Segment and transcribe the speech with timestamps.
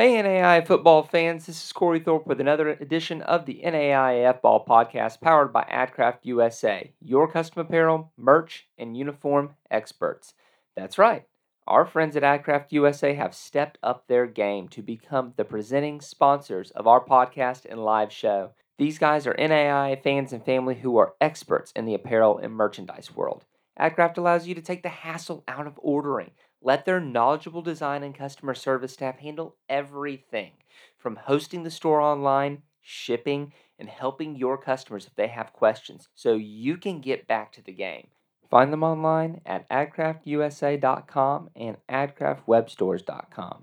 [0.00, 4.64] Hey, NAI football fans, this is Cory Thorpe with another edition of the NAIF Ball
[4.64, 10.32] Podcast powered by AdCraft USA, your custom apparel, merch, and uniform experts.
[10.74, 11.26] That's right,
[11.66, 16.70] our friends at AdCraft USA have stepped up their game to become the presenting sponsors
[16.70, 18.52] of our podcast and live show.
[18.78, 23.14] These guys are NAI fans and family who are experts in the apparel and merchandise
[23.14, 23.44] world.
[23.78, 26.30] AdCraft allows you to take the hassle out of ordering.
[26.62, 30.52] Let their knowledgeable design and customer service staff handle everything
[30.98, 36.34] from hosting the store online, shipping, and helping your customers if they have questions so
[36.34, 38.08] you can get back to the game.
[38.50, 43.62] Find them online at adcraftusa.com and adcraftwebstores.com.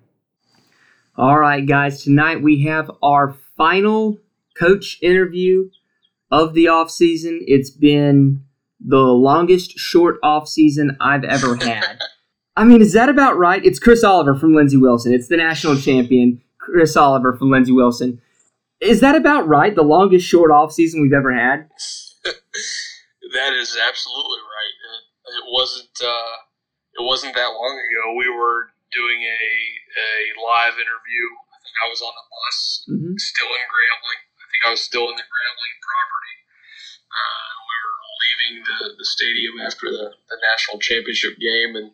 [1.17, 4.19] All right, guys, tonight we have our final
[4.57, 5.69] coach interview
[6.31, 7.41] of the off season.
[7.47, 8.43] It's been
[8.79, 11.99] the longest short off season I've ever had.
[12.57, 13.63] I mean, is that about right?
[13.63, 15.13] It's Chris Oliver from Lindsey Wilson.
[15.13, 18.19] It's the national champion, Chris Oliver from Lindsey Wilson.
[18.81, 19.75] Is that about right?
[19.75, 21.69] The longest short off season we've ever had?
[22.25, 24.75] that is absolutely right.
[24.89, 25.93] It, it wasn't.
[26.01, 26.35] Uh,
[26.97, 28.17] it wasn't that long ago.
[28.17, 29.45] We were doing a
[30.01, 31.25] a live interview.
[31.53, 32.57] I think I was on the bus,
[32.89, 33.13] mm-hmm.
[33.21, 34.21] still in Grambling.
[34.33, 36.37] I think I was still in the Grambling property.
[37.05, 41.93] Uh, we were leaving the, the stadium after the, the national championship game, and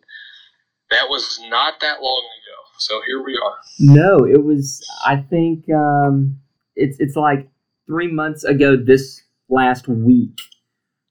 [0.94, 2.78] that was not that long ago.
[2.78, 3.56] So here we are.
[3.78, 4.80] No, it was.
[5.04, 6.38] I think um,
[6.76, 7.48] it's it's like
[7.86, 10.38] three months ago this last week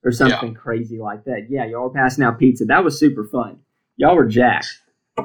[0.04, 0.60] or something yeah.
[0.60, 1.48] crazy like that.
[1.50, 2.66] Yeah, y'all were passing out pizza.
[2.66, 3.60] That was super fun.
[3.98, 4.80] Y'all were jacked.
[5.18, 5.24] it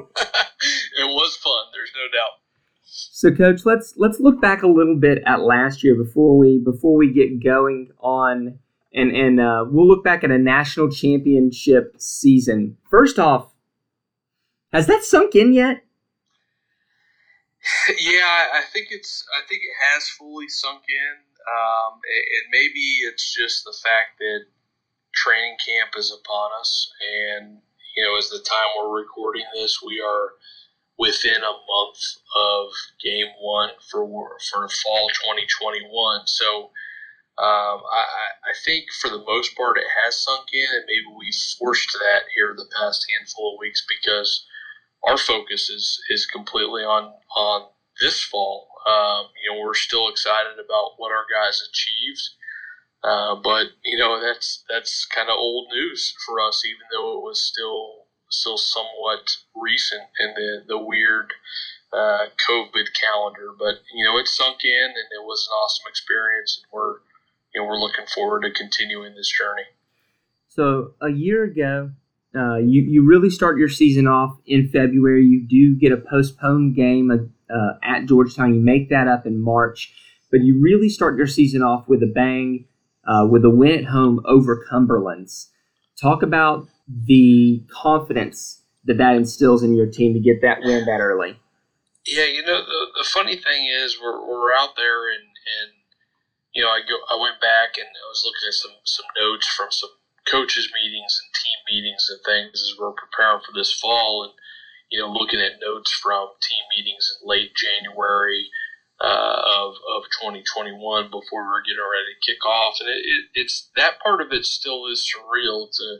[1.00, 1.64] was fun.
[1.72, 2.38] There's no doubt.
[2.84, 6.96] So, coach, let's let's look back a little bit at last year before we before
[6.96, 8.58] we get going on,
[8.92, 12.76] and and uh, we'll look back at a national championship season.
[12.90, 13.52] First off,
[14.72, 15.82] has that sunk in yet?
[17.98, 19.24] Yeah, I think it's.
[19.36, 21.16] I think it has fully sunk in.
[21.48, 24.44] Um, and maybe it's just the fact that
[25.14, 27.58] training camp is upon us, and
[27.96, 30.32] you know, as the time we're recording this, we are
[30.98, 32.00] within a month
[32.36, 32.68] of
[33.02, 34.06] game one for
[34.50, 36.26] for fall 2021.
[36.26, 36.70] So.
[37.38, 41.30] Um, I, I think for the most part it has sunk in, and maybe we
[41.56, 44.44] forced that here the past handful of weeks because
[45.06, 47.68] our focus is is completely on on
[48.00, 48.66] this fall.
[48.86, 52.30] Um, you know, we're still excited about what our guys achieved,
[53.04, 57.22] uh, but you know that's that's kind of old news for us, even though it
[57.22, 61.32] was still still somewhat recent in the the weird
[61.92, 63.52] uh, COVID calendar.
[63.58, 66.96] But you know, it sunk in, and it was an awesome experience, and we're
[67.54, 69.68] you know we're looking forward to continuing this journey.
[70.48, 71.90] So a year ago,
[72.36, 75.24] uh, you, you really start your season off in February.
[75.24, 78.54] You do get a postponed game uh, at Georgetown.
[78.54, 79.92] You make that up in March,
[80.30, 82.66] but you really start your season off with a bang,
[83.06, 85.46] uh, with a win at home over Cumberlands.
[86.00, 91.00] Talk about the confidence that that instills in your team to get that win that
[91.00, 91.38] early.
[92.06, 95.72] Yeah, you know the, the funny thing is we're, we're out there and, and
[96.54, 99.46] you know I go I went back and I was looking at some some notes
[99.46, 99.90] from some
[100.30, 104.34] coaches meetings and team meetings and things as we're preparing for this fall and
[104.90, 108.46] you know looking at notes from team meetings in late January
[109.00, 112.76] uh, of, of 2021 before we are getting ready to kick off.
[112.80, 115.98] And it, it, it's that part of it still is surreal to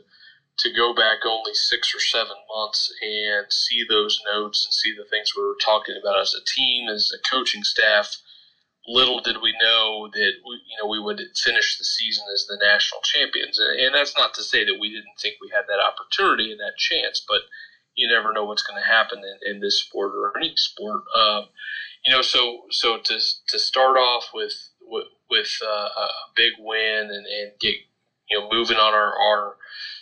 [0.59, 5.05] to go back only six or seven months and see those notes and see the
[5.09, 8.17] things we were talking about as a team as a coaching staff
[8.89, 12.57] little did we know that we, you know we would finish the season as the
[12.61, 16.51] national champions, and, that's not to say that we didn't think we had that opportunity
[16.51, 17.41] and that chance, but
[17.95, 21.03] you never know what's going to happen in, in, this sport or any sport.
[21.15, 21.49] Um,
[22.05, 23.19] you know, so so to
[23.49, 24.69] to start off with
[25.29, 27.75] with, uh, a big win and, and get
[28.29, 29.55] you know moving on our, our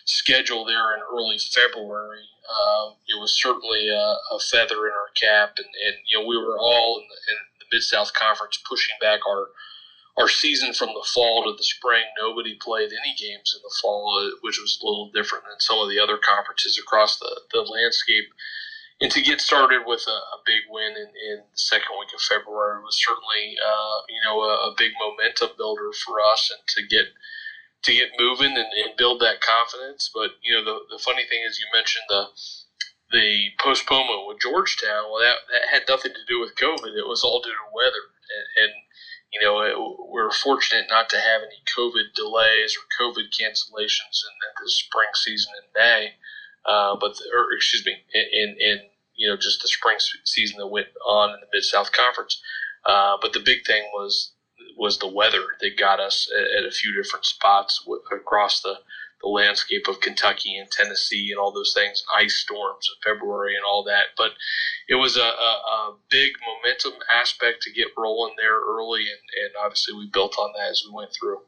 [0.06, 5.56] schedule there in early February, um, it was certainly a, a, feather in our cap,
[5.58, 7.38] and, and you know we were all in, in
[7.72, 9.50] Mid South Conference pushing back our
[10.18, 12.04] our season from the fall to the spring.
[12.19, 15.78] Nobody played any games in the fall, uh, which was a little different than some
[15.78, 18.25] of the other conferences across the, the landscape.
[19.00, 22.22] And to get started with a, a big win in, in, the second week of
[22.22, 26.81] February was certainly, uh, you know, a, a, big momentum builder for us, and to
[26.90, 27.06] get
[27.84, 30.10] to get moving and, and build that confidence.
[30.12, 32.25] But you know, the, the funny thing is, you mentioned the
[33.12, 36.95] the postponement with Georgetown, well, that, that had nothing to do with COVID.
[36.98, 38.12] It was all due to weather.
[38.27, 38.74] And, and
[39.31, 39.75] you know, it,
[40.09, 45.54] we're fortunate not to have any COVID delays or COVID cancellations in, the spring season
[45.56, 46.12] in May.
[46.65, 48.80] Uh, but, the, or excuse me, in, in,
[49.18, 52.42] you know just the spring season that went on in the Mid South Conference.
[52.86, 54.31] Uh, but the big thing was
[54.77, 58.75] was the weather that got us at, at a few different spots w- across the
[59.22, 63.64] the landscape of Kentucky and Tennessee and all those things, ice storms in February and
[63.68, 64.08] all that.
[64.16, 64.31] But
[64.88, 69.54] it was a, a, a big momentum aspect to get rolling there early, and, and
[69.64, 71.40] obviously we built on that as we went through.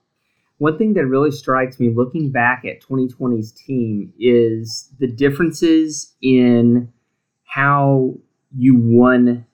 [0.57, 6.91] One thing that really strikes me looking back at 2020's team is the differences in
[7.45, 8.15] how
[8.55, 9.45] you won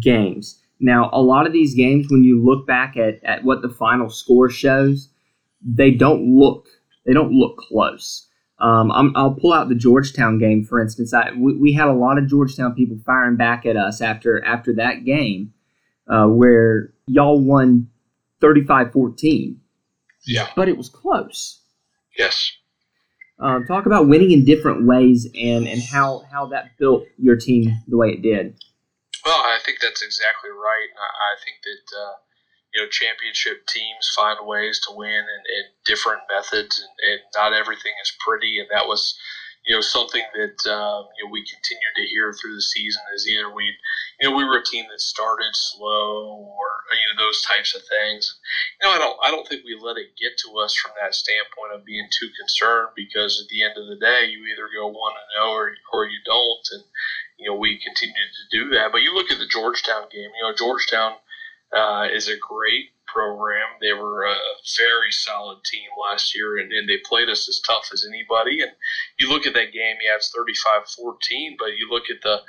[0.00, 0.60] games.
[0.78, 4.08] Now, a lot of these games, when you look back at, at what the final
[4.08, 5.08] score shows,
[5.64, 6.68] they don't look
[7.04, 8.28] they don't look close.
[8.58, 11.12] Um, i will pull out the Georgetown game for instance.
[11.12, 14.72] I, we, we, had a lot of Georgetown people firing back at us after after
[14.74, 15.52] that game,
[16.06, 17.88] uh, where y'all won
[18.40, 19.56] 35-14.
[20.26, 21.60] Yeah, but it was close.
[22.16, 22.52] Yes.
[23.40, 27.78] Um, talk about winning in different ways and and how how that built your team
[27.88, 28.54] the way it did.
[29.24, 30.88] Well, I think that's exactly right.
[30.96, 31.96] I, I think that.
[31.98, 32.12] Uh,
[32.74, 37.52] you know championship teams find ways to win in, in different methods, and, and, not
[37.52, 38.58] everything is pretty.
[38.58, 39.14] And that was
[39.66, 43.28] you know something that um, you know we continued to hear through the season is
[43.28, 43.76] either we
[44.20, 47.82] you know we were a team that started slow or you know those types of
[47.86, 48.38] things.
[48.80, 51.14] You know I don't I don't think we let it get to us from that
[51.14, 54.88] standpoint of being too concerned because at the end of the day you either go
[54.88, 56.84] one and zero or or you don't and
[57.38, 58.90] you know we continued to do that.
[58.90, 60.32] But you look at the Georgetown game.
[60.34, 61.20] You know Georgetown
[61.72, 63.76] uh, is a great program.
[63.80, 64.34] They were a
[64.78, 68.62] very solid team last year, and, and, they played us as tough as anybody.
[68.62, 68.72] And
[69.18, 72.40] you look at that game, yeah, it's 35-14, but you look at the,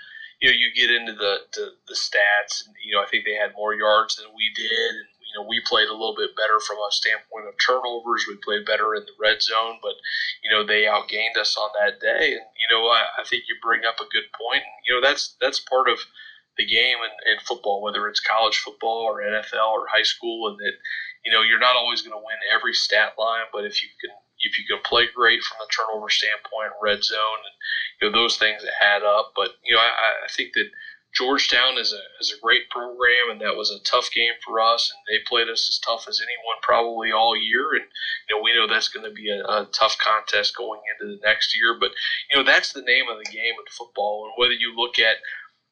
[0.42, 3.36] you know, you get into the, the, the stats, and, you know, I think they
[3.36, 6.60] had more yards than we did, and, you know, we played a little bit better
[6.60, 8.26] from a standpoint of turnovers.
[8.28, 9.96] We played better in the red zone, but,
[10.44, 12.38] you know, they outgained us on that day.
[12.38, 14.62] And, you know, I, I think you bring up a good point.
[14.88, 16.00] You know, that's, that's part of–
[16.58, 20.74] the game in, football, whether it's college football or NFL or high school, and that
[21.26, 24.12] you know you're not always going to win every stat line, but if you can
[24.40, 27.56] if you can play great from the turnover standpoint, red zone, and
[28.00, 29.34] you know those things add up.
[29.36, 30.70] But you know I, I think that
[31.14, 34.92] Georgetown is a is a great program, and that was a tough game for us,
[34.92, 37.86] and they played us as tough as anyone probably all year, and
[38.28, 41.22] you know we know that's going to be a, a tough contest going into the
[41.24, 41.78] next year.
[41.80, 41.92] But
[42.32, 45.18] you know that's the name of the game in football, and whether you look at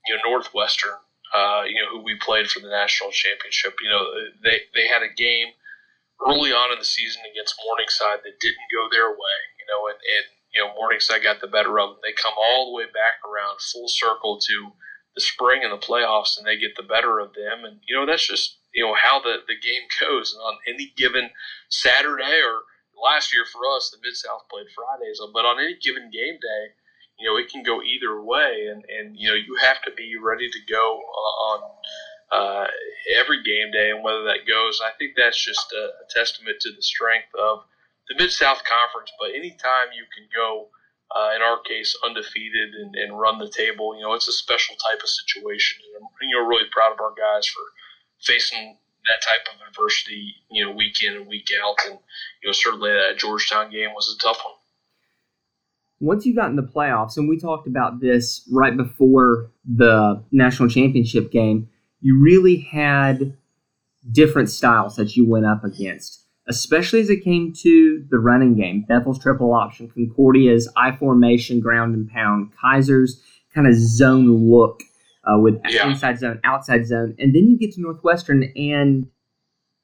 [0.08, 0.98] you know Northwestern,
[1.34, 3.76] uh, you know who we played for the national championship.
[3.82, 4.04] You know
[4.44, 5.54] they they had a game
[6.26, 9.40] early on in the season against Morningside that didn't go their way.
[9.60, 12.00] You know, and, and you know Morningside got the better of them.
[12.04, 14.72] They come all the way back around full circle to
[15.16, 17.66] the spring and the playoffs, and they get the better of them.
[17.66, 20.34] And you know that's just you know how the the game goes.
[20.34, 21.30] And on any given
[21.70, 26.12] Saturday or last year for us, the Mid South played Fridays, but on any given
[26.12, 26.76] game day
[27.22, 30.18] you know, it can go either way, and, and you know, you have to be
[30.18, 31.62] ready to go on
[32.32, 32.68] uh,
[33.16, 36.72] every game day, and whether that goes, I think that's just a, a testament to
[36.74, 37.60] the strength of
[38.10, 39.12] the Mid South Conference.
[39.20, 40.70] But anytime you can go,
[41.14, 44.76] uh, in our case, undefeated and, and run the table, you know, it's a special
[44.82, 47.62] type of situation, and I'm you know really proud of our guys for
[48.26, 52.00] facing that type of adversity, you know, week in and week out, and
[52.42, 54.56] you know, certainly that Georgetown game was a tough one
[56.02, 60.68] once you got in the playoffs, and we talked about this right before the national
[60.68, 61.70] championship game,
[62.02, 63.38] you really had
[64.12, 68.84] different styles that you went up against, especially as it came to the running game.
[68.90, 73.22] Bethel's triple option, Concordia's I formation, ground and pound, Keiser's
[73.54, 74.82] kind of zone look
[75.24, 75.88] uh, with yeah.
[75.88, 77.16] inside zone, outside zone.
[77.20, 79.08] And then you get to Northwestern, and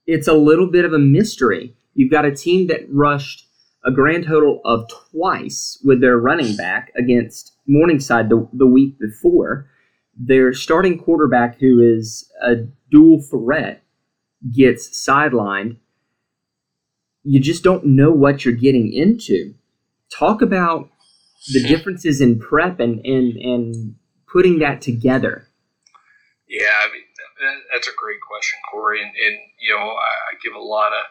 [0.07, 1.75] it's a little bit of a mystery.
[1.93, 3.46] You've got a team that rushed
[3.87, 9.69] a grand total of twice with their running back against Morningside the, the week before.
[10.19, 12.55] Their starting quarterback, who is a
[12.91, 13.83] dual threat,
[14.53, 15.77] gets sidelined.
[17.23, 19.53] You just don't know what you're getting into.
[20.11, 20.89] Talk about
[21.53, 23.95] the differences in prep and, and, and
[24.31, 25.47] putting that together.
[26.49, 27.03] Yeah, I mean,
[27.71, 29.01] that's a great question, Cory.
[29.01, 31.05] And, and you know, I, I give a lot of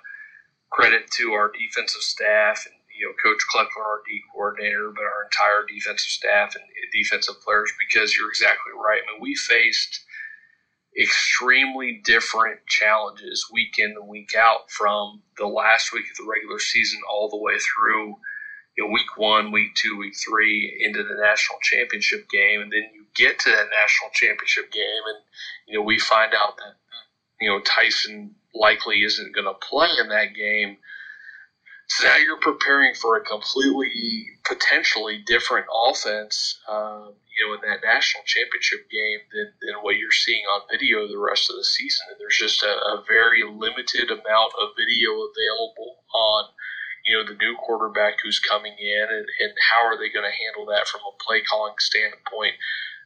[0.76, 5.24] credit to our defensive staff and you know Coach Kleckler, our D coordinator, but our
[5.24, 9.00] entire defensive staff and defensive players because you're exactly right.
[9.00, 10.04] I mean, we faced
[11.00, 16.58] extremely different challenges week in and week out from the last week of the regular
[16.58, 18.16] season all the way through
[18.76, 22.84] you know, week one, week two, week three into the national championship game, and then
[22.94, 25.18] you get to that national championship game, and
[25.66, 26.76] you know we find out that
[27.40, 30.76] you know Tyson likely isn't going to play in that game.
[31.88, 37.86] So now you're preparing for a completely, potentially different offense, um, you know, in that
[37.86, 42.10] national championship game than, than what you're seeing on video the rest of the season.
[42.10, 46.50] And there's just a, a very limited amount of video available on,
[47.06, 50.40] you know, the new quarterback who's coming in and, and how are they going to
[50.42, 52.58] handle that from a play calling standpoint.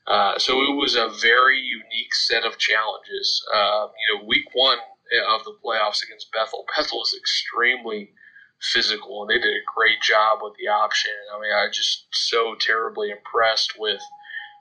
[0.07, 3.45] Uh, so it was a very unique set of challenges.
[3.53, 4.79] Uh, you know, week one
[5.19, 8.13] of the playoffs against Bethel, Bethel is extremely
[8.61, 11.13] physical, and they did a great job with the option.
[11.35, 14.01] I mean, I just so terribly impressed with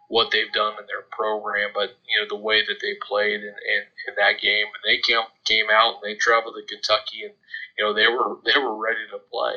[0.07, 3.53] what they've done in their program, but you know the way that they played in,
[3.53, 7.33] in, in that game, and they came came out and they traveled to Kentucky, and
[7.77, 9.55] you know they were they were ready to play.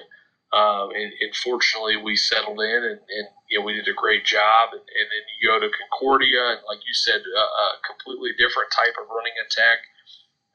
[0.53, 4.29] Um, and, and, fortunately, we settled in, and, and, you know we did a great
[4.29, 4.77] job.
[4.77, 8.69] And, and, then you go to Concordia, and like you said, a, a completely different
[8.69, 9.89] type of running attack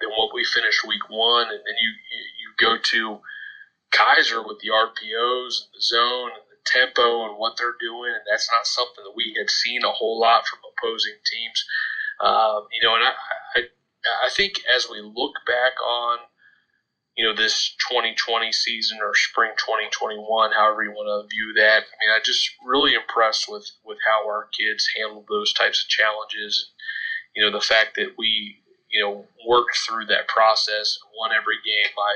[0.02, 1.48] than what we finished week one.
[1.50, 1.92] And then you
[2.40, 3.20] you, go to
[3.94, 8.26] Keiser with the RPOs and the zone and the tempo and what they're doing, and
[8.30, 11.64] that's not something that we had seen a whole lot from opposing teams.
[12.20, 13.14] Um, you know, and I,
[13.56, 13.62] I,
[14.26, 16.20] I think as we look back on,
[17.16, 21.94] you know, this 2020 season or spring 2021, however you want to view that, I
[22.02, 26.72] mean, I just really impressed with with how our kids handled those types of challenges.
[27.36, 31.92] You know, the fact that we, you know, worked through that process, won every game
[31.96, 32.14] by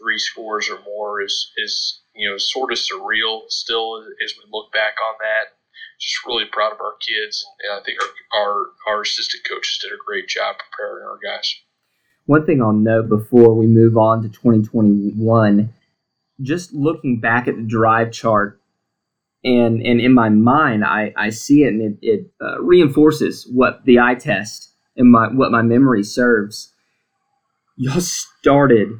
[0.00, 4.72] three scores or more is is you know sort of surreal still as we look
[4.72, 5.56] back on that.
[6.00, 9.92] Just really proud of our kids, and I think our, our our assistant coaches did
[9.92, 11.54] a great job preparing our guys.
[12.26, 15.72] One thing I'll note before we move on to 2021,
[16.40, 18.60] just looking back at the drive chart,
[19.44, 23.84] and and in my mind, I, I see it and it, it uh, reinforces what
[23.84, 26.72] the eye test and my what my memory serves.
[27.76, 28.90] Y'all started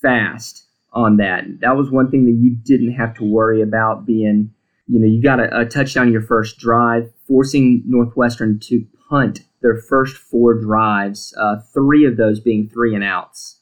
[0.00, 1.44] fast on that.
[1.60, 4.52] That was one thing that you didn't have to worry about being,
[4.86, 9.76] you know, you got a, a touchdown your first drive, forcing Northwestern to punt their
[9.76, 13.60] first four drives, uh, three of those being three and outs.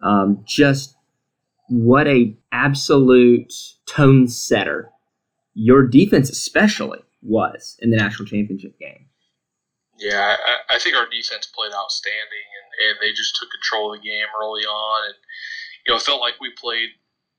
[0.00, 0.96] Um, just
[1.68, 3.52] what a absolute
[3.86, 4.90] tone setter
[5.54, 9.06] your defense especially was in the national championship game.
[10.02, 14.00] Yeah, I, I think our defense played outstanding, and, and they just took control of
[14.00, 15.14] the game early on, and
[15.86, 16.90] you know, it felt like we played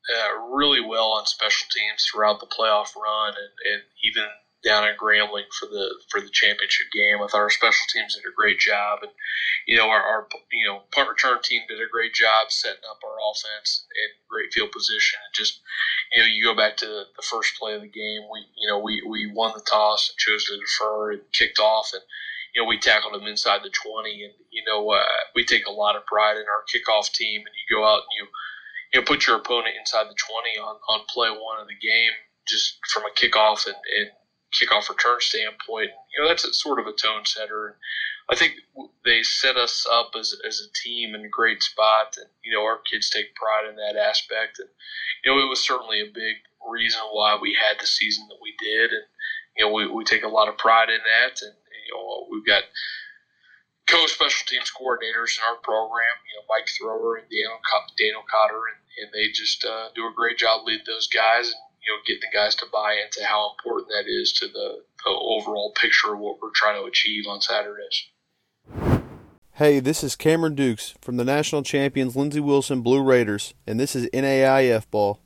[0.07, 4.25] uh, really well on special teams throughout the playoff run, and, and even
[4.63, 7.19] down in Grambling for the for the championship game.
[7.19, 9.11] Thought our special teams did a great job, and
[9.67, 12.99] you know our, our you know punt return team did a great job setting up
[13.03, 15.19] our offense and great field position.
[15.19, 15.59] And just
[16.13, 18.79] you know you go back to the first play of the game, we you know
[18.79, 22.03] we we won the toss and chose to defer and kicked off and.
[22.53, 25.03] You know, we tackled them inside the 20, and you know, uh,
[25.35, 27.41] we take a lot of pride in our kickoff team.
[27.41, 28.27] And you go out and you
[28.93, 32.11] you know, put your opponent inside the 20 on, on play one of the game,
[32.47, 34.11] just from a kickoff and, and
[34.53, 35.89] kickoff return standpoint.
[36.13, 37.67] You know, that's a, sort of a tone setter.
[37.67, 37.75] And
[38.29, 38.53] I think
[39.03, 42.15] they set us up as, as a team in a great spot.
[42.17, 44.59] And, you know, our kids take pride in that aspect.
[44.59, 44.69] And,
[45.25, 46.37] you know, it was certainly a big
[46.69, 48.91] reason why we had the season that we did.
[48.91, 49.05] And,
[49.57, 51.41] you know, we, we take a lot of pride in that.
[51.41, 51.53] And,
[51.85, 52.63] you know, we've got
[53.87, 59.09] co-special teams coordinators in our program, you know, Mike Thrower and Daniel, Cotter, and, and
[59.13, 62.35] they just uh, do a great job leading those guys and, you know, getting the
[62.35, 66.37] guys to buy into how important that is to the, the overall picture of what
[66.41, 68.07] we're trying to achieve on Saturdays.
[69.57, 73.95] Hey, this is Cameron Dukes from the national champions Lindsey Wilson Blue Raiders, and this
[73.95, 75.19] is NAIF Ball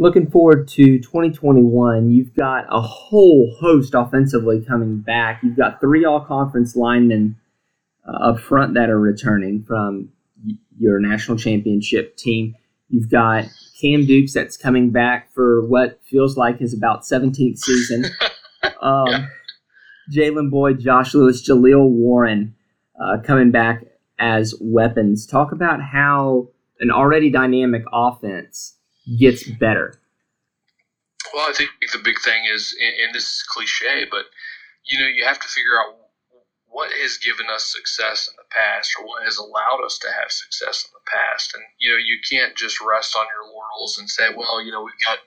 [0.00, 2.10] looking forward to 2021.
[2.10, 5.42] You've got a whole host offensively coming back.
[5.42, 7.36] You've got three all conference linemen
[8.08, 10.08] uh, up front that are returning from
[10.78, 12.56] your national championship team.
[12.88, 13.44] You've got
[13.78, 18.06] Cam Dukes that's coming back for what feels like his about 17th season.
[18.82, 19.26] Um, yeah.
[20.12, 22.54] Jalen Boyd, Josh Lewis, Jaleel Warren
[23.02, 23.84] uh, coming back
[24.18, 25.26] as weapons.
[25.26, 28.76] Talk about how an already dynamic offense
[29.18, 30.00] gets better?
[31.34, 32.74] Well, I think the big thing is,
[33.04, 34.26] and this is cliche, but
[34.84, 35.94] you know, you have to figure out
[36.70, 40.30] what has given us success in the past or what has allowed us to have
[40.30, 41.54] success in the past.
[41.54, 44.82] And, you know, you can't just rest on your laurels and say, well, you know,
[44.82, 45.18] we've got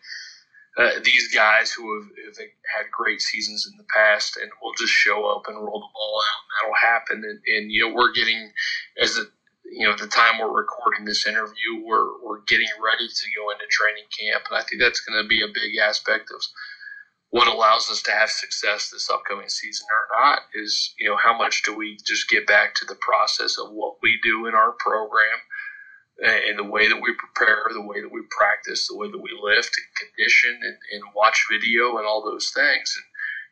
[0.80, 4.94] uh, these guys who have, have, had great seasons in the past and we'll just
[4.94, 7.18] show up and roll the ball out and that'll happen.
[7.30, 8.52] And, and you know, we're getting,
[9.00, 9.25] as a
[9.74, 13.50] you know, at the time we're recording this interview, we're, we're getting ready to go
[13.51, 14.44] into training camp.
[14.50, 16.42] And I think that's going to be a big aspect of
[17.32, 21.36] what allows us to have success this upcoming season or not is, you know, how
[21.36, 24.74] much do we just get back to the process of what we do in our
[24.77, 25.42] program
[26.22, 29.32] and the way that we prepare, the way that we practice, the way that we
[29.42, 32.94] lift and condition and, and watch video and all those things.
[32.96, 33.06] And,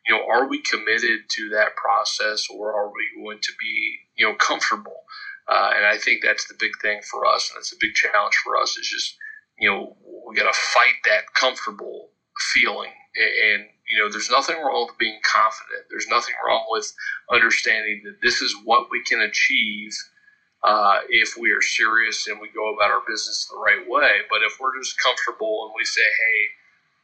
[0.08, 4.28] you know, are we committed to that process or are we going to be, you
[4.28, 5.02] know, comfortable?
[5.52, 8.36] Uh, and I think that's the big thing for us, and that's a big challenge
[8.44, 8.78] for us.
[8.78, 9.18] Is just,
[9.60, 12.10] you know, we got to fight that comfortable
[12.56, 12.92] feeling.
[13.18, 15.86] And, you know, there's nothing wrong with being confident.
[15.92, 16.92] There's nothing wrong with
[17.32, 19.92] understanding that this is what we can achieve
[20.64, 24.22] uh, if we are serious and we go about our business the right way.
[24.30, 26.40] But if we're just comfortable and we say, hey,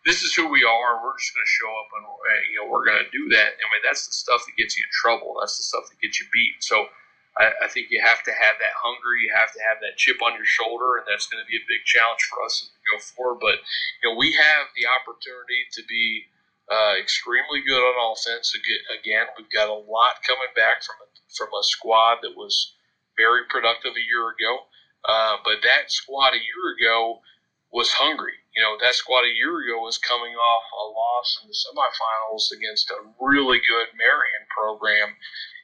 [0.06, 2.06] this is who we are, and we're just going to show up and
[2.52, 3.60] you know we're going to do that.
[3.60, 5.38] I mean, that's the stuff that gets you in trouble.
[5.40, 6.64] That's the stuff that gets you beat.
[6.64, 6.88] So
[7.40, 9.14] I, I think you have to have that hunger.
[9.18, 11.70] You have to have that chip on your shoulder, and that's going to be a
[11.70, 13.40] big challenge for us as we go forward.
[13.42, 13.62] But
[14.02, 16.30] you know, we have the opportunity to be
[16.68, 18.52] uh, extremely good on offense.
[19.00, 22.76] Again, we've got a lot coming back from a, from a squad that was
[23.16, 24.68] very productive a year ago.
[25.08, 27.22] Uh, but that squad a year ago
[27.72, 28.36] was hungry.
[28.56, 32.50] You know, that squad a year ago was coming off a loss in the semifinals
[32.52, 35.16] against a really good Marian program.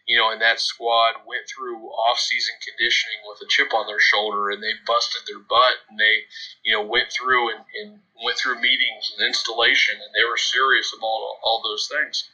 [0.05, 4.51] You know, and that squad went through off-season conditioning with a chip on their shoulder,
[4.51, 6.27] and they busted their butt, and they,
[6.63, 10.91] you know, went through and, and went through meetings and installation, and they were serious
[10.91, 12.27] about all, all those things.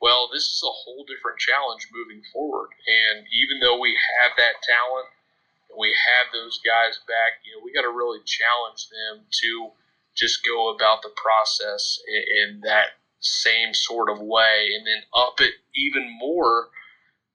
[0.00, 2.70] Well, this is a whole different challenge moving forward.
[2.86, 5.08] And even though we have that talent,
[5.78, 9.70] we have those guys back, you know, we got to really challenge them to
[10.14, 15.40] just go about the process in, in that same sort of way and then up
[15.40, 16.68] it even more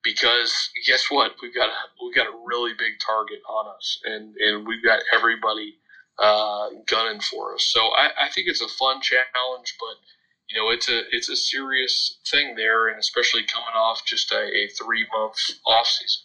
[0.02, 4.34] because guess what we've got a we've got a really big target on us and
[4.36, 5.76] and we've got everybody
[6.18, 9.96] uh, gunning for us so I, I think it's a fun challenge but
[10.52, 14.36] you know, it's a it's a serious thing there, and especially coming off just a,
[14.36, 16.22] a three month off season.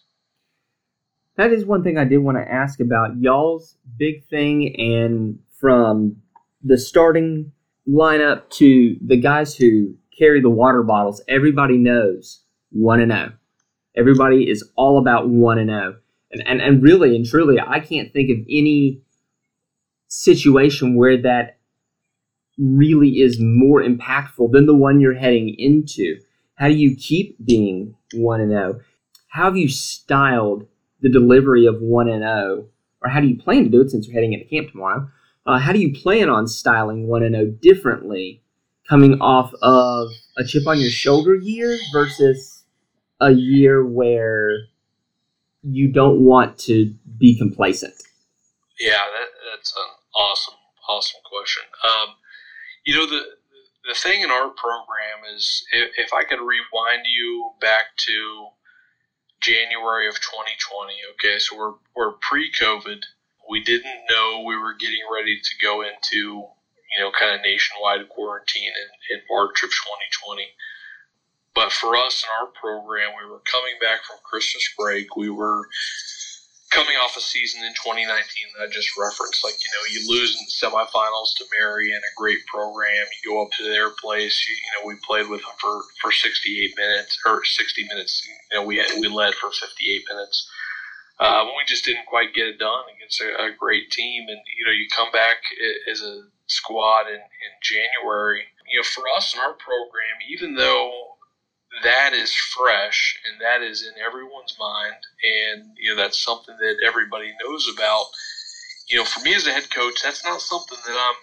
[1.36, 6.17] That is one thing I did want to ask about y'all's big thing, and from
[6.63, 7.51] the starting
[7.88, 12.41] lineup to the guys who carry the water bottles, everybody knows
[12.72, 13.34] one and zero.
[13.97, 14.01] Oh.
[14.01, 16.01] Everybody is all about one and zero, oh.
[16.31, 19.01] and and and really and truly, I can't think of any
[20.07, 21.57] situation where that
[22.57, 26.19] really is more impactful than the one you're heading into?
[26.55, 28.79] How do you keep being 1 and 0?
[29.29, 30.67] How have you styled
[31.01, 32.65] the delivery of 1 and 0?
[33.01, 35.07] Or how do you plan to do it since you're heading into camp tomorrow?
[35.45, 38.41] Uh, how do you plan on styling 1 and 0 differently
[38.89, 42.57] coming off of a chip on your shoulder year versus
[43.19, 44.51] a year where
[45.63, 47.93] you don't want to be complacent?
[48.80, 49.84] Yeah, that, that's an
[50.15, 50.53] awesome,
[50.88, 51.63] awesome question.
[51.84, 52.15] Um,
[52.86, 53.21] you know the
[53.88, 58.47] the thing in our program is if, if I could rewind you back to
[59.41, 60.93] January of 2020.
[61.13, 63.03] Okay, so we're we're pre-COVID.
[63.49, 68.10] We didn't know we were getting ready to go into you know kind of nationwide
[68.10, 70.43] quarantine in, in March of 2020.
[71.58, 75.15] But for us in our program, we were coming back from Christmas break.
[75.17, 75.65] We were
[76.70, 80.38] coming off a season in 2019 that I just referenced, like you know, you lose
[80.38, 83.08] in the semifinals to Marian, a great program.
[83.10, 84.38] You go up to their place.
[84.48, 88.22] You, you know, we played with them for, for 68 minutes or 60 minutes.
[88.52, 90.48] You know, we had, we led for 58 minutes.
[91.20, 94.63] Uh, we just didn't quite get it done against a, a, great team, and you
[94.63, 95.38] know, you come back
[95.91, 98.43] as a squad in, in January.
[98.70, 101.07] You know, for us in our program, even though
[101.84, 104.95] that is fresh and that is in everyone's mind.
[105.23, 108.06] And you know that's something that everybody knows about.
[108.89, 111.15] You know for me as a head coach that's not something that i'm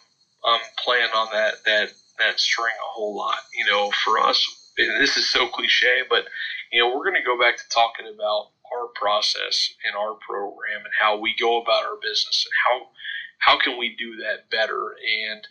[0.54, 3.38] i'm playing on that that that string a whole lot.
[3.56, 4.44] You know for us
[4.78, 6.24] and this is so cliche but
[6.72, 10.82] you know we're going to go back to talking about our process and our program
[10.84, 12.86] and how we go about our business and how
[13.38, 14.94] how can we do that better?
[15.24, 15.46] And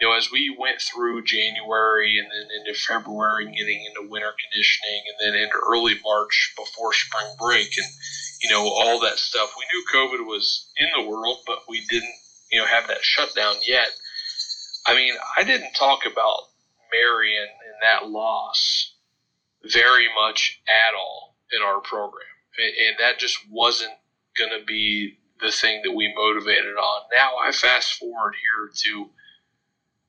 [0.00, 4.32] you know, as we went through January and then into February and getting into winter
[4.38, 7.86] conditioning and then into early March before spring break and,
[8.42, 12.14] you know, all that stuff, we knew COVID was in the world, but we didn't,
[12.52, 13.88] you know, have that shutdown yet.
[14.86, 16.44] I mean, I didn't talk about
[16.92, 18.94] Marian and that loss
[19.64, 22.22] very much at all in our program.
[22.56, 23.92] And that just wasn't
[24.38, 27.02] going to be the thing that we motivated on.
[27.14, 29.10] Now I fast forward here to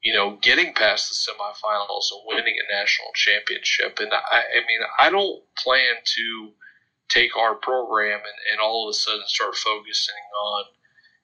[0.01, 3.99] you know, getting past the semifinals and winning a national championship.
[3.99, 6.51] And I, I mean, I don't plan to
[7.09, 10.63] take our program and, and all of a sudden start focusing on,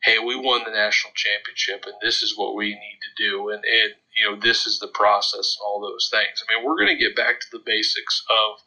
[0.03, 3.49] hey, we won the national championship and this is what we need to do.
[3.49, 6.43] And, and you know, this is the process and all those things.
[6.43, 8.59] I mean, we're going to get back to the basics of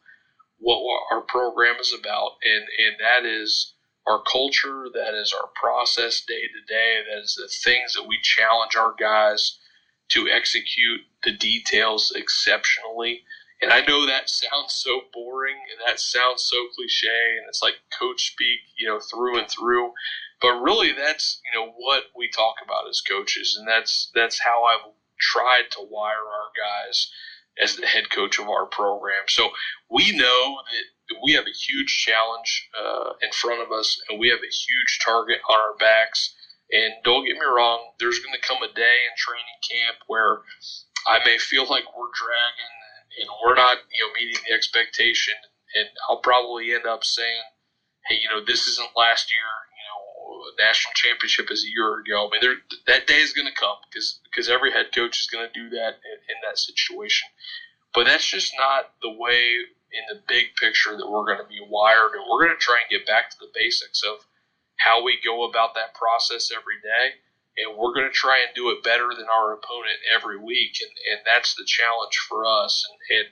[0.58, 0.80] what
[1.12, 3.74] our program is about, and, and that is
[4.08, 8.18] our culture, that is our process day to day, that is the things that we
[8.22, 9.58] challenge our guys
[10.10, 13.20] to execute the details exceptionally.
[13.62, 17.74] And I know that sounds so boring and that sounds so cliche and it's like
[17.98, 19.90] coach speak, you know, through and through.
[20.40, 24.64] But really that's, you know, what we talk about as coaches and that's that's how
[24.64, 27.08] I've tried to wire our guys
[27.60, 29.24] as the head coach of our program.
[29.28, 29.50] So
[29.90, 30.58] we know
[31.10, 34.52] that we have a huge challenge uh, in front of us and we have a
[34.54, 36.34] huge target on our backs
[36.70, 40.40] and don't get me wrong, there's going to come a day in training camp where
[41.06, 42.76] I may feel like we're dragging
[43.20, 45.34] and we're not, you know, meeting the expectation.
[45.74, 47.42] And I'll probably end up saying,
[48.08, 49.48] hey, you know, this isn't last year.
[49.72, 52.28] You know, national championship is a year ago.
[52.28, 55.26] I mean, there, that day is going to come because because every head coach is
[55.26, 57.28] going to do that in, in that situation.
[57.94, 59.56] But that's just not the way
[59.88, 62.76] in the big picture that we're going to be wired, and we're going to try
[62.76, 64.20] and get back to the basics of
[64.78, 67.18] how we go about that process every day.
[67.58, 70.78] And we're going to try and do it better than our opponent every week.
[70.80, 72.86] And, and that's the challenge for us.
[72.86, 73.28] And, and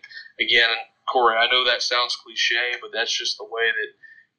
[0.48, 0.70] again,
[1.08, 3.90] Cory, I know that sounds cliche, but that's just the way that,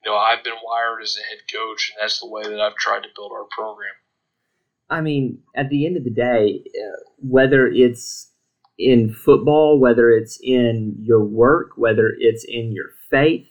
[0.03, 2.75] you know, I've been wired as a head coach, and that's the way that I've
[2.75, 3.95] tried to build our program.
[4.89, 8.31] I mean, at the end of the day, uh, whether it's
[8.77, 13.47] in football, whether it's in your work, whether it's in your faith,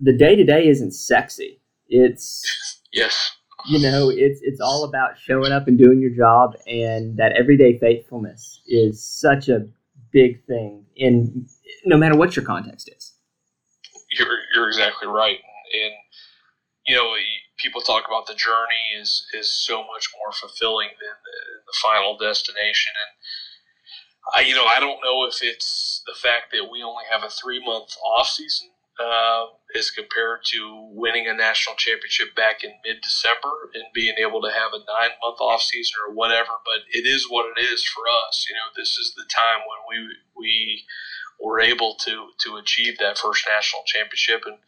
[0.00, 1.60] the day to day isn't sexy.
[1.88, 3.32] It's Yes.
[3.66, 7.78] You know, it's it's all about showing up and doing your job, and that everyday
[7.78, 9.66] faithfulness is such a
[10.12, 11.46] big thing in
[11.84, 13.14] no matter what your context is.
[14.18, 15.38] You're you're exactly right,
[15.74, 15.92] and
[16.88, 17.14] you know
[17.58, 22.18] people talk about the journey is is so much more fulfilling than the, the final
[22.18, 27.04] destination, and I you know I don't know if it's the fact that we only
[27.12, 32.64] have a three month off season uh, as compared to winning a national championship back
[32.64, 36.52] in mid December and being able to have a nine month off season or whatever.
[36.64, 38.46] But it is what it is for us.
[38.48, 40.84] You know, this is the time when we we
[41.40, 44.58] were able to to achieve that first national championship and.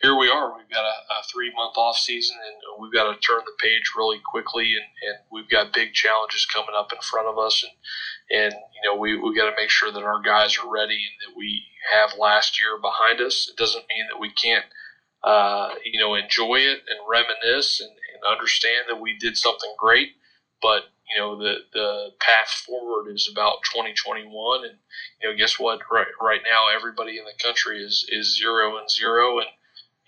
[0.00, 0.56] Here we are.
[0.56, 3.94] We've got a, a three month off season, and we've got to turn the page
[3.96, 4.74] really quickly.
[4.74, 7.64] And, and we've got big challenges coming up in front of us.
[7.64, 7.72] And
[8.30, 11.16] and you know we we got to make sure that our guys are ready and
[11.32, 13.48] that we have last year behind us.
[13.50, 14.64] It doesn't mean that we can't
[15.24, 20.12] uh, you know enjoy it and reminisce and, and understand that we did something great,
[20.60, 24.78] but you know the the path forward is about 2021 and
[25.22, 25.80] you know guess what?
[25.90, 29.38] Right right now everybody in the country is is zero and zero.
[29.38, 29.48] And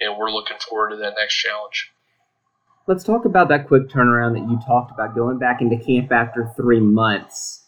[0.01, 1.91] and we're looking forward to that next challenge.
[2.87, 6.51] Let's talk about that quick turnaround that you talked about going back into camp after
[6.57, 7.60] three months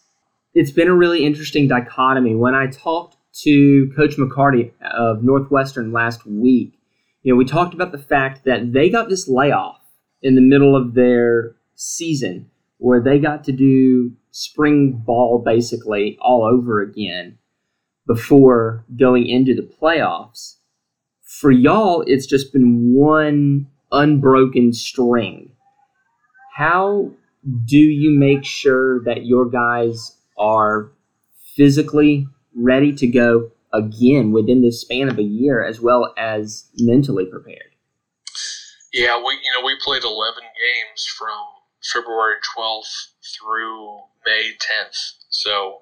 [0.53, 2.35] it's been a really interesting dichotomy.
[2.35, 6.79] When I talked to Coach McCarty of Northwestern last week,
[7.23, 9.79] you know, we talked about the fact that they got this layoff
[10.21, 16.43] in the middle of their season where they got to do spring ball basically all
[16.43, 17.37] over again
[18.05, 20.57] before going into the playoffs.
[21.21, 25.51] For y'all, it's just been one unbroken string.
[26.55, 27.11] How
[27.65, 30.91] do you make sure that your guys are
[31.55, 37.25] physically ready to go again within the span of a year as well as mentally
[37.25, 37.71] prepared.
[38.93, 41.45] Yeah, we you know we played 11 games from
[41.91, 45.13] February 12th through May 10th.
[45.29, 45.81] So,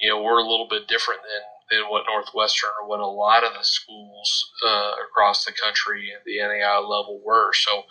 [0.00, 3.44] you know, we're a little bit different than than what Northwestern or what a lot
[3.44, 7.52] of the schools uh, across the country at the NAI level were.
[7.52, 7.84] So,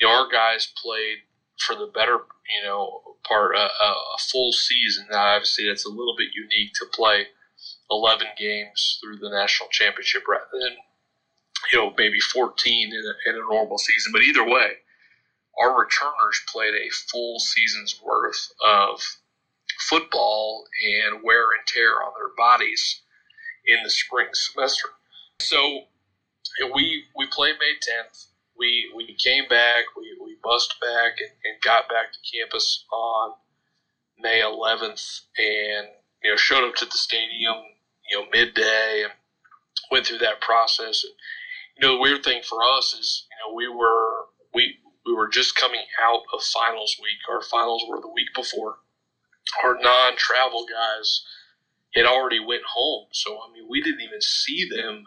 [0.00, 1.18] you know, our guys played
[1.64, 2.18] for the better,
[2.56, 5.06] you know, part a, a full season.
[5.10, 7.26] Now, obviously, that's a little bit unique to play
[7.90, 10.76] 11 games through the national championship rather than
[11.72, 14.12] you know maybe 14 in a, in a normal season.
[14.12, 14.72] But either way,
[15.60, 19.00] our returners played a full season's worth of
[19.88, 23.02] football and wear and tear on their bodies
[23.66, 24.88] in the spring semester.
[25.40, 25.82] So
[26.74, 28.26] we we played May 10th
[28.60, 33.32] we we came back, we, we bussed back and, and got back to campus on
[34.20, 35.88] May 11th, and
[36.22, 37.56] you know showed up to the stadium,
[38.10, 39.14] you know midday, and
[39.90, 41.04] went through that process.
[41.04, 41.14] And
[41.76, 45.28] you know the weird thing for us is you know we were we we were
[45.28, 47.18] just coming out of finals week.
[47.30, 48.76] Our finals were the week before.
[49.64, 51.22] Our non-travel guys
[51.94, 55.04] had already went home, so I mean we didn't even see them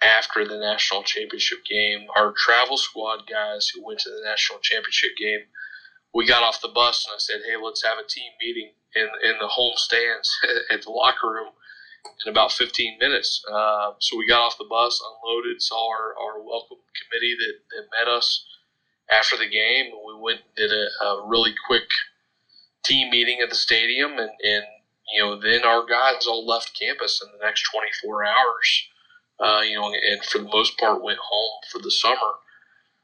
[0.00, 2.06] after the national championship game.
[2.16, 5.40] Our travel squad guys who went to the national championship game,
[6.14, 9.08] we got off the bus and I said, "Hey, let's have a team meeting in
[9.22, 10.30] in the home stands
[10.70, 11.52] at the locker room."
[12.24, 13.42] in about 15 minutes.
[13.50, 17.88] Uh, so we got off the bus, unloaded, saw our, our welcome committee that, that
[17.98, 18.44] met us
[19.10, 19.86] after the game.
[19.86, 21.88] And we went and did a, a really quick
[22.84, 24.12] team meeting at the stadium.
[24.12, 24.64] And, and,
[25.14, 28.88] you know, then our guys all left campus in the next 24 hours,
[29.40, 32.38] uh, you know, and for the most part went home for the summer.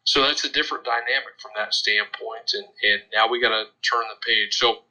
[0.04, 2.52] So that's a different dynamic from that standpoint.
[2.52, 4.54] And, and now we got to turn the page.
[4.54, 4.84] So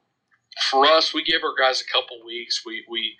[0.70, 2.62] for us, we gave our guys a couple weeks.
[2.66, 3.16] We, we,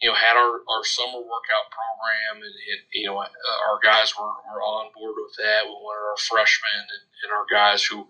[0.00, 4.26] you know, had our, our summer workout program, and, and you know, our guys were,
[4.26, 5.64] were on board with that.
[5.64, 8.06] We wanted our freshmen and, and our guys who,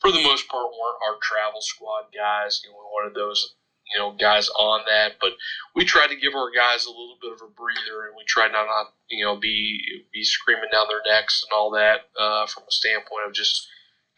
[0.00, 2.60] for the most part, weren't our travel squad guys.
[2.62, 3.54] You know, we wanted those,
[3.94, 5.16] you know, guys on that.
[5.20, 5.32] But
[5.74, 8.46] we try to give our guys a little bit of a breather, and we try
[8.46, 9.80] not, not you know, be
[10.12, 13.68] be screaming down their necks and all that uh, from a standpoint of just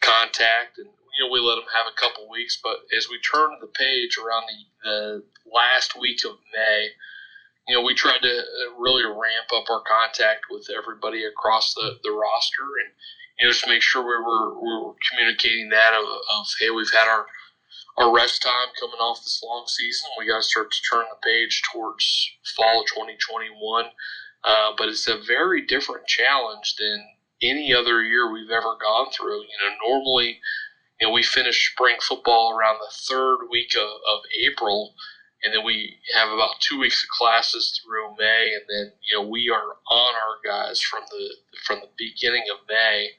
[0.01, 2.59] contact and you know, we let them have a couple weeks.
[2.61, 6.89] But as we turned the page around the, the last week of May,
[7.67, 11.97] you know, we tried to uh, really ramp up our contact with everybody across the,
[12.03, 12.93] the roster and,
[13.39, 16.91] you know, just make sure we were, we were communicating that of, of, hey, we've
[16.91, 17.25] had our,
[17.97, 20.09] our rest time coming off this long season.
[20.17, 23.85] We got to start to turn the page towards fall of 2021.
[24.43, 27.03] Uh, but it's a very different challenge than
[27.41, 29.41] any other year we've ever gone through.
[29.41, 30.39] You know, normally–
[30.99, 34.93] you know, we finish spring football around the third week of, of April,
[35.43, 39.27] and then we have about two weeks of classes through May, and then you know
[39.27, 43.09] we are on our guys from the from the beginning of May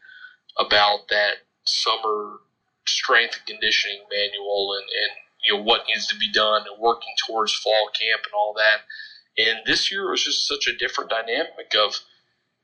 [0.59, 2.41] about that summer
[2.89, 5.11] strength and conditioning manual and, and
[5.45, 8.81] you know what needs to be done and working towards fall camp and all that.
[9.39, 12.01] And this year was just such a different dynamic of,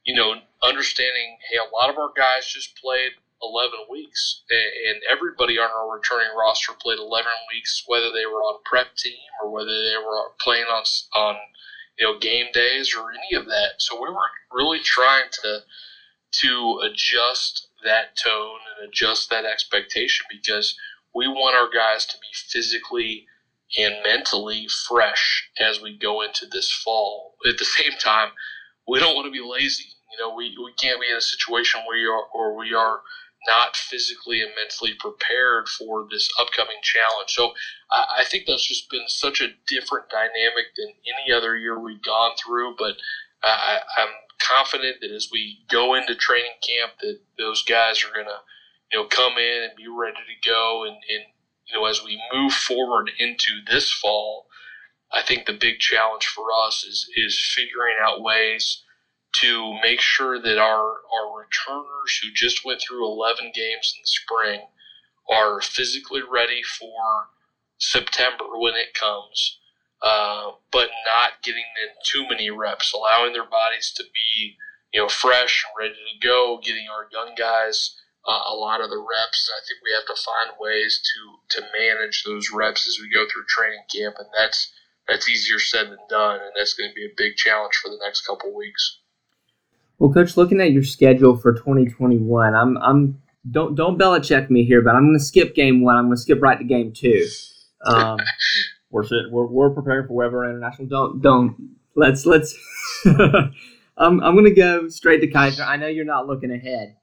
[0.05, 4.43] you know, understanding, hey, a lot of our guys just played 11 weeks.
[4.51, 9.19] And everybody on our returning roster played 11 weeks, whether they were on prep team
[9.43, 10.83] or whether they were playing on,
[11.15, 11.37] on
[11.99, 13.75] you know, game days or any of that.
[13.79, 15.61] So we were really trying to,
[16.41, 20.75] to adjust that tone and adjust that expectation because
[21.15, 23.27] we want our guys to be physically
[23.79, 27.35] and mentally fresh as we go into this fall.
[27.47, 28.31] At the same time,
[28.89, 29.85] we don't want to be lazy.
[30.13, 33.01] You know, we, we can't be in a situation where we are, or we are
[33.47, 37.31] not physically and mentally prepared for this upcoming challenge.
[37.31, 37.51] So
[37.91, 42.33] I, think that's just been such a different dynamic than any other year we've gone
[42.45, 42.75] through.
[42.79, 42.95] But
[43.43, 44.09] I, I'm
[44.49, 48.31] confident that as we go into training camp, that those guys are to,
[48.93, 50.85] you know, come in and be ready to go.
[50.85, 51.25] And, and
[51.69, 54.47] you know, as we move forward into this fall,
[55.13, 58.79] I think the big challenge for us is is figuring out ways
[59.41, 60.83] to make sure that our,
[61.15, 64.67] our returners who just went through 11 games in the spring
[65.31, 67.29] are physically ready for
[67.79, 69.59] September when it comes,
[70.03, 74.57] uh, but not getting them too many reps, allowing their bodies to be
[74.93, 78.91] you know fresh and ready to go, getting our young guys uh, a lot of
[78.91, 79.51] the reps.
[79.51, 83.27] I think we have to find ways to to manage those reps as we go
[83.27, 84.73] through training camp, and that's
[85.09, 87.99] that's easier said than done, and that's going to be a big challenge for the
[88.05, 88.99] next couple weeks.
[89.99, 94.83] Well, coach, looking at your schedule for 2021, I'm I'm don't don't Belichick me here,
[94.83, 95.97] but I'm going to skip game one.
[95.97, 97.27] I'm going to skip right to game two.
[97.85, 98.19] Um,
[98.93, 100.87] we're, we're we're preparing for Webber International.
[100.87, 102.55] Don't don't let's let's.
[103.05, 105.67] I'm I'm to go straight to Keiser.
[105.67, 106.97] I know you're not looking ahead,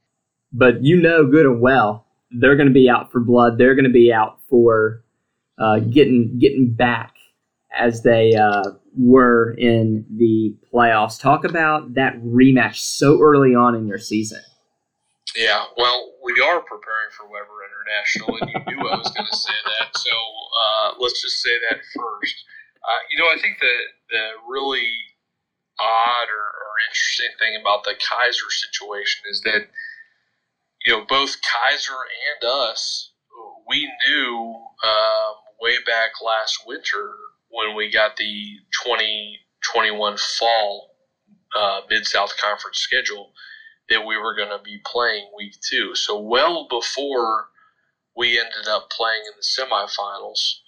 [0.53, 3.57] but you know good and well they're to be out for blood.
[3.57, 5.03] They're to be out for
[5.57, 7.15] uh, getting getting back
[7.77, 11.19] as they uh, were in the playoffs.
[11.19, 14.41] Talk about that rematch so early on in your season.
[15.35, 19.37] Yeah, well, we are preparing for Webber International, and you knew I was going to
[19.37, 19.95] say that.
[19.95, 22.35] So uh, let's just say that first.
[22.81, 23.75] Uh, you know, I think the
[24.09, 24.89] the really
[25.79, 29.67] odd or, or, interesting thing about the Keiser situation is that
[30.85, 33.11] you know both Keiser and us,
[33.67, 37.13] we knew um, way back last winter
[37.49, 40.95] when we got the 2021 fall
[41.55, 43.33] uh, Mid South Conference schedule
[43.89, 45.95] that we were going to be playing week two.
[45.95, 47.47] So, well before
[48.15, 50.59] we ended up playing in the semifinals,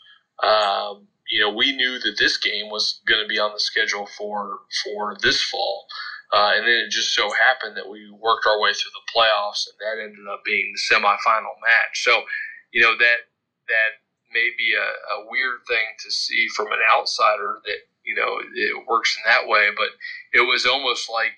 [0.44, 4.08] um, you know, we knew that this game was going to be on the schedule
[4.18, 5.86] for for this fall.
[6.34, 9.68] Uh, and then it just so happened that we worked our way through the playoffs,
[9.68, 12.04] and that ended up being the semifinal match.
[12.04, 12.24] So,
[12.72, 13.28] you know that
[13.68, 13.92] that
[14.34, 19.16] maybe a, a weird thing to see from an outsider that you know it works
[19.18, 19.90] in that way, but
[20.34, 21.36] it was almost like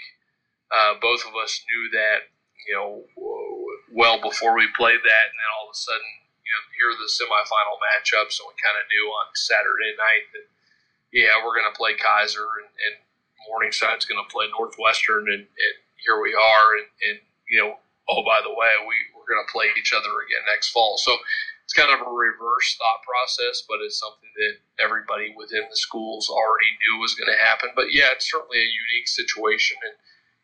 [0.74, 2.34] uh, both of us knew that
[2.68, 3.06] you know
[3.94, 6.10] well before we played that, and then all of a sudden
[6.42, 10.28] you know here are the semifinal matchups, and we kind of knew on Saturday night
[10.34, 10.50] that
[11.14, 12.96] yeah, we're going to play Keiser, and, and
[13.46, 17.78] Morningside's going to play Northwestern, and, and here we are, and, and you know,
[18.10, 20.98] oh by the way, we we're going to play each other again next fall.
[20.98, 21.14] So
[21.64, 26.28] it's kind of a reverse thought process, but it's something that everybody within the schools
[26.28, 27.72] already knew was going to happen.
[27.78, 29.96] But yeah, it's certainly a unique situation, and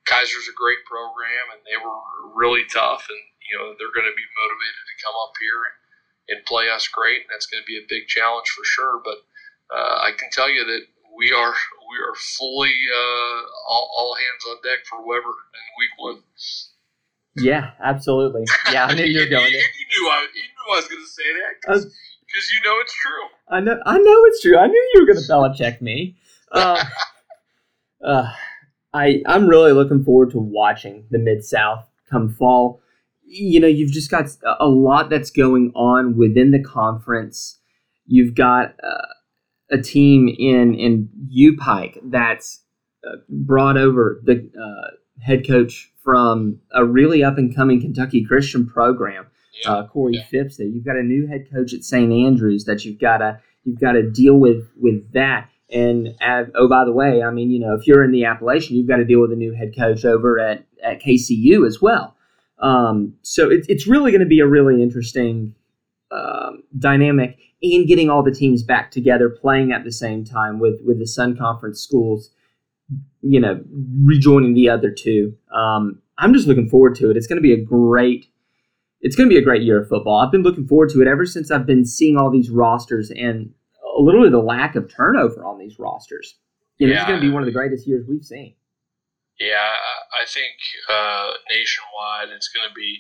[0.08, 2.00] Keiser's a great program, and they were
[2.36, 5.78] really tough, and you know they're going to be motivated to come up here and,
[6.36, 9.02] and play us great, and that's going to be a big challenge for sure.
[9.04, 9.20] But
[9.70, 10.84] uh, I can tell you that
[11.18, 15.94] we are we are fully uh, all, all, hands on deck for Webber in week
[15.98, 16.24] one.
[17.36, 18.46] Yeah, absolutely.
[18.72, 19.52] Yeah, I knew you were going.
[19.52, 21.86] you, you knew I, you knew I was going to say that because
[22.54, 23.26] you know it's true.
[23.50, 23.80] I know.
[23.86, 24.58] I know it's true.
[24.58, 26.18] I knew you were going to Belichick me.
[26.52, 26.84] Uh,
[28.06, 28.32] uh,
[28.94, 32.82] I I'm really looking forward to watching the Mid South come fall.
[33.24, 34.26] You know, you've just got
[34.60, 37.60] a lot that's going on within the conference.
[38.06, 38.76] You've got.
[38.84, 39.06] Uh,
[39.72, 42.64] a team in in UPike that's
[43.08, 48.66] uh, brought over the uh, head coach from a really up and coming Kentucky Christian
[48.66, 49.28] program,
[49.64, 49.72] yeah.
[49.72, 50.26] uh, Corey yeah.
[50.26, 50.58] Phipps.
[50.58, 52.12] There, you've got a new head coach at St.
[52.12, 55.50] Andrews that you've got to you've got to deal with with that.
[55.72, 56.16] And
[56.56, 58.98] oh, by the way, I mean, you know, if you're in the Appalachian, you've got
[58.98, 62.16] to deal with a new head coach over at, at KCU as well.
[62.60, 65.56] Um, so it, it's really going to be a really interesting
[66.12, 70.80] um, dynamic and getting all the teams back together playing at the same time with
[70.86, 72.32] with the Sun Conference schools,
[73.22, 73.62] you know,
[74.04, 75.36] rejoining the other two.
[75.54, 77.18] Um, I'm just looking forward to it.
[77.18, 78.28] It's going to be a great.
[79.02, 80.20] It's going to be a great year of football.
[80.20, 83.54] I've been looking forward to it ever since I've been seeing all these rosters and
[83.98, 86.36] a little bit of the lack of turnover on these rosters.
[86.78, 88.56] You know, yeah, it's going to be one of the greatest years we've seen.
[89.40, 90.56] Yeah, I think
[90.90, 93.00] uh, nationwide it's going to be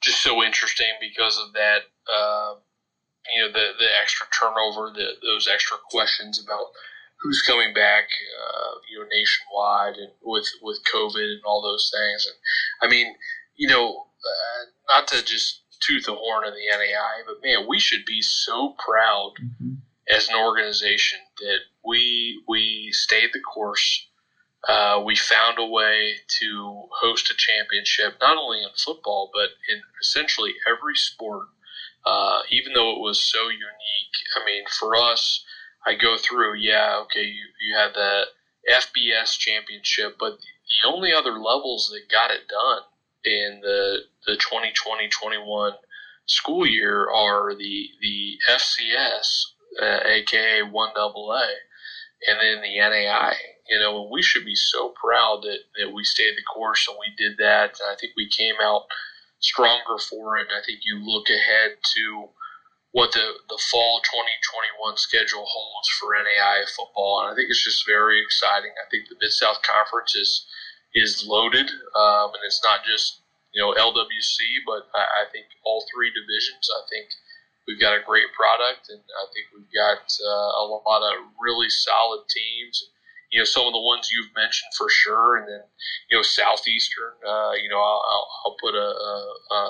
[0.00, 1.82] just so interesting because of that.
[2.12, 2.54] Uh,
[3.34, 6.66] you know the the extra turnover, the, those extra questions about
[7.22, 12.26] who's coming back, uh, you know, nationwide and with with COVID and all those things.
[12.26, 12.36] And
[12.82, 13.14] I mean,
[13.56, 17.78] you know, uh, not to just toot the horn of the NAI, but man, we
[17.78, 19.74] should be so proud mm-hmm.
[20.08, 24.06] As an organization that we we stayed the course.
[24.68, 29.82] Uh, we found a way to host a championship, not only in football, but in
[30.00, 31.48] essentially every sport
[32.04, 34.16] uh, even though it was so unique.
[34.36, 35.44] I mean, for us,
[35.86, 38.26] I go through, yeah, okay, you, you had the
[38.68, 42.82] FBS championship, but the only other levels that got it done
[43.24, 45.72] in the, the 2020 21
[46.26, 49.42] school year are the, the FCS,
[49.80, 51.48] uh, aka 1AA,
[52.28, 53.34] and then the NAI.
[53.68, 57.14] You know, we should be so proud that, that we stayed the course and we
[57.16, 57.78] did that.
[57.88, 58.84] I think we came out
[59.38, 60.48] stronger for it.
[60.50, 62.28] I think you look ahead to
[62.92, 67.88] what the, the fall 2021 schedule holds for NAI football, and I think it's just
[67.88, 68.70] very exciting.
[68.76, 70.46] I think the Mid South Conference is
[70.94, 73.24] is loaded, um, and it's not just
[73.56, 74.36] you know LWC,
[74.68, 76.68] but I, I, think all three divisions.
[76.68, 77.08] I think
[77.66, 81.68] we've got a great product, and I think we've got uh, a lot of really
[81.68, 82.92] solid teams
[83.32, 85.64] you know some of the ones you've mentioned for sure, and then
[86.12, 87.16] you know Southeastern.
[87.24, 89.14] Uh, you know I'll, I'll, put a, a,
[89.50, 89.60] a,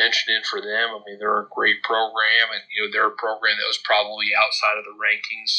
[0.00, 0.96] mention in for them.
[0.96, 4.32] I mean they're a great program, and you know they're a program that was probably
[4.32, 5.52] outside of the rankings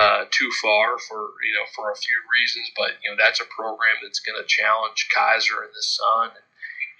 [0.00, 3.52] uh, too far for you know for a few reasons, but you know that's a
[3.52, 6.40] program that's going to challenge Keiser and the Sun.
[6.40, 6.45] And,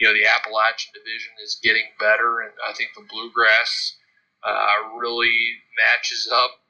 [0.01, 3.97] you know the Appalachian Division is getting better, and I think the Bluegrass
[4.45, 5.37] uh, really
[5.77, 6.61] matches up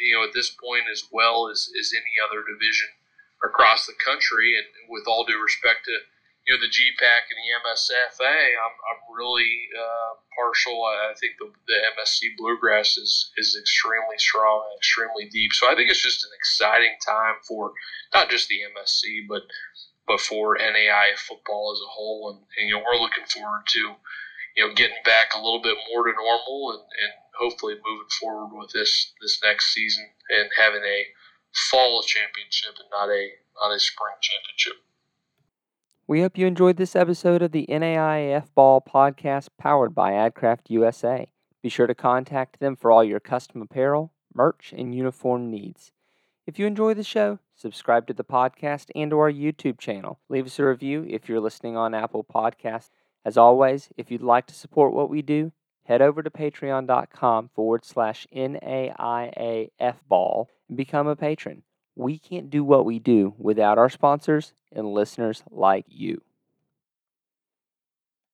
[0.00, 2.88] you know, at this point as well as, as any other division
[3.44, 4.56] across the country.
[4.56, 5.94] And with all due respect to,
[6.48, 10.82] you know, the GPAC and the MSFA, I'm, I'm really uh, partial.
[10.84, 15.52] I think the, the MSC Bluegrass is, is extremely strong and extremely deep.
[15.52, 17.72] So I think it's just an exciting time for
[18.14, 19.44] not just the MSC, but
[20.06, 22.30] but for NAI football as a whole.
[22.30, 23.80] And, and you know, we're looking forward to,
[24.56, 28.56] you know, getting back a little bit more to normal and, and hopefully moving forward
[28.58, 31.06] with this this next season and having a
[31.70, 34.84] fall championship and not a not a spring championship.
[36.06, 41.30] We hope you enjoyed this episode of the NAIF Ball podcast powered by AdCraft USA.
[41.62, 45.92] Be sure to contact them for all your custom apparel, merch, and uniform needs.
[46.46, 50.18] If you enjoy the show, subscribe to the podcast and to our YouTube channel.
[50.28, 52.90] Leave us a review if you're listening on Apple Podcasts.
[53.24, 55.52] As always, if you'd like to support what we do,
[55.84, 61.62] head over to patreon.com forward slash NAIAF ball and become a patron.
[61.94, 66.22] We can't do what we do without our sponsors and listeners like you.